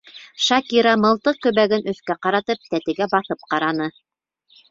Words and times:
Шакира 0.43 0.93
мылтыҡ 1.01 1.37
көбәген 1.47 1.85
өҫкә 1.93 2.15
ҡаратып, 2.27 2.65
тәтегә 2.73 3.09
баҫып 3.13 3.45
ҡараны. 3.53 3.93